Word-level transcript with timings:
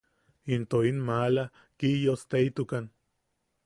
Into 0.55 0.79
in 0.89 0.97
maala 1.09 1.43
Kiyosteitukan. 1.77 2.89